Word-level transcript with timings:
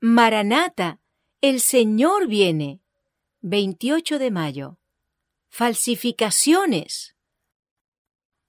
Maranata, 0.00 1.00
el 1.40 1.58
Señor 1.60 2.28
viene. 2.28 2.80
28 3.40 4.20
de 4.20 4.30
mayo. 4.30 4.78
Falsificaciones. 5.48 7.16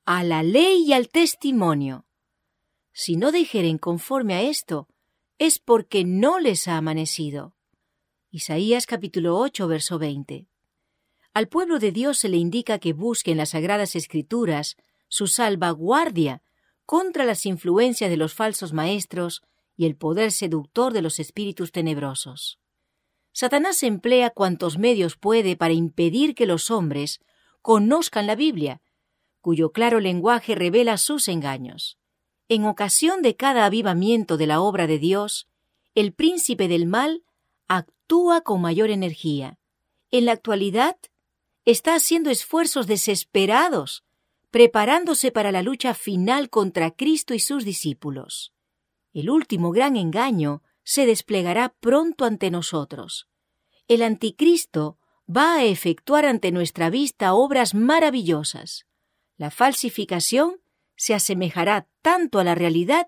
A 0.06 0.24
la 0.24 0.44
ley 0.44 0.84
y 0.86 0.94
al 0.94 1.10
testimonio. 1.10 2.06
Si 2.94 3.16
no 3.16 3.32
dijeren 3.32 3.80
conforme 3.80 4.36
a 4.36 4.44
esto, 4.44 4.90
es 5.40 5.58
porque 5.58 6.06
no 6.06 6.40
les 6.40 6.68
ha 6.68 6.78
amanecido. 6.78 7.56
Isaías 8.30 8.86
capítulo 8.86 9.36
8, 9.40 9.68
verso 9.68 9.98
20. 9.98 10.46
Al 11.34 11.48
pueblo 11.48 11.80
de 11.80 11.92
Dios 11.92 12.20
se 12.20 12.30
le 12.30 12.38
indica 12.38 12.78
que 12.78 12.94
busque 12.94 13.32
en 13.32 13.38
las 13.38 13.50
sagradas 13.50 13.96
escrituras 13.96 14.78
su 15.08 15.26
salvaguardia 15.26 16.44
contra 16.86 17.26
las 17.26 17.48
influencias 17.48 18.12
de 18.12 18.18
los 18.18 18.36
falsos 18.36 18.72
maestros 18.72 19.42
y 19.80 19.86
el 19.86 19.96
poder 19.96 20.34
seductor 20.34 20.92
de 20.92 21.02
los 21.02 21.22
espíritus 21.22 21.72
tenebrosos. 21.72 22.60
Satanás 23.32 23.82
emplea 23.82 24.30
cuantos 24.30 24.78
medios 24.78 25.16
puede 25.16 25.56
para 25.56 25.74
impedir 25.74 26.36
que 26.36 26.46
los 26.46 26.70
hombres 26.70 27.22
conozcan 27.62 28.28
la 28.28 28.36
Biblia, 28.36 28.82
cuyo 29.40 29.72
claro 29.72 30.02
lenguaje 30.02 30.54
revela 30.54 30.98
sus 30.98 31.30
engaños. 31.30 31.98
En 32.50 32.66
ocasión 32.66 33.22
de 33.22 33.38
cada 33.38 33.64
avivamiento 33.64 34.36
de 34.36 34.48
la 34.48 34.60
obra 34.60 34.86
de 34.86 35.00
Dios, 35.00 35.48
el 35.96 36.12
príncipe 36.12 36.68
del 36.68 36.86
mal 36.86 37.24
actúa 37.70 38.42
con 38.42 38.60
mayor 38.60 38.90
energía. 38.90 39.60
En 40.12 40.26
la 40.26 40.34
actualidad, 40.34 40.98
está 41.64 41.96
haciendo 41.96 42.32
esfuerzos 42.32 42.86
desesperados, 42.86 44.04
preparándose 44.52 45.32
para 45.32 45.54
la 45.54 45.62
lucha 45.62 45.94
final 45.94 46.50
contra 46.50 46.92
Cristo 46.92 47.34
y 47.34 47.40
sus 47.40 47.64
discípulos. 47.64 48.52
El 49.14 49.30
último 49.30 49.72
gran 49.72 49.96
engaño 49.96 50.62
se 50.84 51.06
desplegará 51.06 51.76
pronto 51.80 52.26
ante 52.26 52.52
nosotros. 52.52 53.28
El 53.88 54.02
anticristo 54.04 54.98
va 55.30 55.56
a 55.56 55.64
efectuar 55.64 56.26
ante 56.26 56.52
nuestra 56.52 56.90
vista 56.90 57.34
obras 57.34 57.74
maravillosas. 57.74 58.86
La 59.38 59.52
falsificación 59.52 60.62
se 60.96 61.14
asemejará 61.14 61.88
tanto 62.02 62.40
a 62.40 62.44
la 62.44 62.56
realidad 62.56 63.08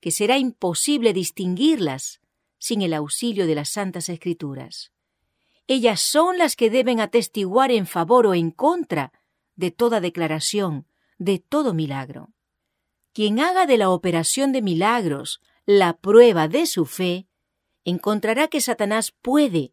que 0.00 0.10
será 0.10 0.36
imposible 0.36 1.12
distinguirlas 1.12 2.20
sin 2.58 2.82
el 2.82 2.92
auxilio 2.94 3.46
de 3.46 3.54
las 3.54 3.70
Santas 3.70 4.08
Escrituras. 4.08 4.92
Ellas 5.66 6.00
son 6.00 6.36
las 6.36 6.56
que 6.56 6.68
deben 6.68 7.00
atestiguar 7.00 7.70
en 7.70 7.86
favor 7.86 8.26
o 8.26 8.34
en 8.34 8.50
contra 8.50 9.12
de 9.56 9.70
toda 9.70 10.00
declaración, 10.00 10.86
de 11.18 11.38
todo 11.38 11.72
milagro. 11.72 12.34
Quien 13.14 13.38
haga 13.38 13.64
de 13.66 13.78
la 13.78 13.90
operación 13.90 14.50
de 14.50 14.60
milagros 14.60 15.40
la 15.66 15.96
prueba 15.96 16.48
de 16.48 16.66
su 16.66 16.84
fe, 16.84 17.28
encontrará 17.84 18.48
que 18.48 18.60
Satanás 18.60 19.14
puede, 19.22 19.72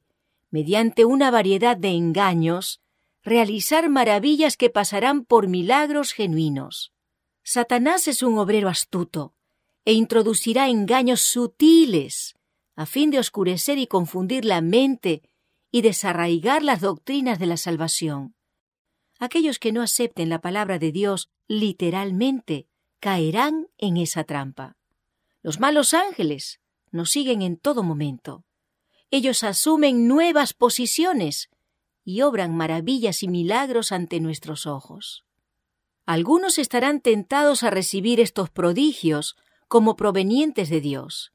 mediante 0.51 1.05
una 1.05 1.31
variedad 1.31 1.75
de 1.75 1.89
engaños, 1.89 2.81
realizar 3.23 3.89
maravillas 3.89 4.57
que 4.57 4.69
pasarán 4.69 5.25
por 5.25 5.47
milagros 5.47 6.13
genuinos. 6.13 6.93
Satanás 7.41 8.07
es 8.07 8.21
un 8.21 8.37
obrero 8.37 8.69
astuto 8.69 9.33
e 9.85 9.93
introducirá 9.93 10.69
engaños 10.69 11.21
sutiles 11.21 12.35
a 12.75 12.85
fin 12.85 13.09
de 13.09 13.17
oscurecer 13.17 13.79
y 13.79 13.87
confundir 13.87 14.45
la 14.45 14.61
mente 14.61 15.23
y 15.71 15.81
desarraigar 15.81 16.61
las 16.61 16.81
doctrinas 16.81 17.39
de 17.39 17.47
la 17.47 17.57
salvación. 17.57 18.35
Aquellos 19.17 19.57
que 19.57 19.71
no 19.71 19.81
acepten 19.81 20.29
la 20.29 20.41
palabra 20.41 20.77
de 20.77 20.91
Dios 20.91 21.29
literalmente 21.47 22.67
caerán 23.01 23.67
en 23.79 23.97
esa 23.97 24.23
trampa. 24.23 24.77
Los 25.41 25.59
malos 25.59 25.95
ángeles 25.95 26.61
nos 26.91 27.09
siguen 27.09 27.41
en 27.41 27.57
todo 27.57 27.81
momento. 27.81 28.45
Ellos 29.09 29.43
asumen 29.43 30.07
nuevas 30.07 30.53
posiciones 30.53 31.49
y 32.05 32.21
obran 32.21 32.55
maravillas 32.55 33.23
y 33.23 33.27
milagros 33.27 33.91
ante 33.91 34.19
nuestros 34.19 34.67
ojos. 34.67 35.25
Algunos 36.05 36.59
estarán 36.59 37.01
tentados 37.01 37.63
a 37.63 37.71
recibir 37.71 38.19
estos 38.19 38.51
prodigios 38.51 39.35
como 39.67 39.95
provenientes 39.95 40.69
de 40.69 40.79
Dios. 40.79 41.33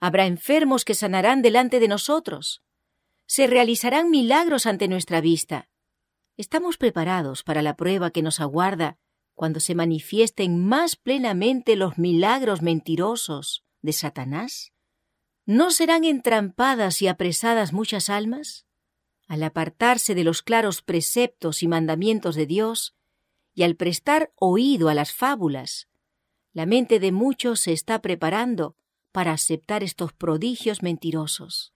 Habrá 0.00 0.24
enfermos 0.24 0.86
que 0.86 0.94
sanarán 0.94 1.42
delante 1.42 1.80
de 1.80 1.88
nosotros. 1.88 2.62
Se 3.26 3.46
realizarán 3.46 4.10
milagros 4.10 4.64
ante 4.64 4.88
nuestra 4.88 5.20
vista. 5.20 5.68
¿Estamos 6.38 6.78
preparados 6.78 7.42
para 7.42 7.60
la 7.60 7.76
prueba 7.76 8.10
que 8.10 8.22
nos 8.22 8.40
aguarda 8.40 8.98
cuando 9.34 9.60
se 9.60 9.74
manifiesten 9.74 10.64
más 10.64 10.96
plenamente 10.96 11.76
los 11.76 11.98
milagros 11.98 12.62
mentirosos 12.62 13.64
de 13.82 13.92
Satanás? 13.92 14.72
¿No 15.46 15.70
serán 15.70 16.04
entrampadas 16.04 17.02
y 17.02 17.08
apresadas 17.08 17.72
muchas 17.72 18.08
almas? 18.08 18.66
Al 19.26 19.42
apartarse 19.42 20.14
de 20.14 20.24
los 20.24 20.42
claros 20.42 20.82
preceptos 20.82 21.62
y 21.62 21.68
mandamientos 21.68 22.34
de 22.34 22.46
Dios, 22.46 22.94
y 23.54 23.62
al 23.62 23.76
prestar 23.76 24.32
oído 24.36 24.88
a 24.88 24.94
las 24.94 25.12
fábulas, 25.12 25.88
la 26.52 26.66
mente 26.66 26.98
de 27.00 27.12
muchos 27.12 27.60
se 27.60 27.72
está 27.72 28.00
preparando 28.00 28.76
para 29.12 29.32
aceptar 29.32 29.82
estos 29.82 30.12
prodigios 30.12 30.82
mentirosos. 30.82 31.72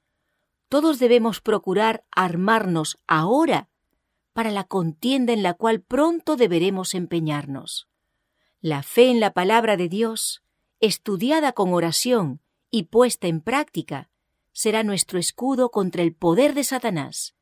Todos 0.69 0.99
debemos 0.99 1.41
procurar 1.41 2.05
armarnos 2.11 2.99
ahora 3.07 3.71
para 4.39 4.53
la 4.53 4.63
contienda 4.63 5.33
en 5.33 5.43
la 5.43 5.55
cual 5.55 5.81
pronto 5.81 6.37
deberemos 6.37 6.95
empeñarnos. 6.95 7.89
La 8.61 8.85
fe 8.85 9.11
en 9.11 9.19
la 9.19 9.35
palabra 9.35 9.77
de 9.77 9.89
Dios, 9.89 10.45
estudiada 10.79 11.55
con 11.55 11.75
oración 11.75 12.41
y 12.71 12.85
puesta 12.85 13.27
en 13.27 13.41
práctica, 13.41 14.11
será 14.53 14.85
nuestro 14.85 15.19
escudo 15.19 15.73
contra 15.73 16.05
el 16.05 16.15
poder 16.15 16.55
de 16.55 16.63
Satanás 16.63 17.35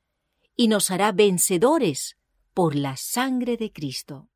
y 0.56 0.68
nos 0.68 0.90
hará 0.90 1.12
vencedores 1.12 2.16
por 2.54 2.74
la 2.74 2.96
sangre 2.96 3.58
de 3.58 3.70
Cristo. 3.70 4.30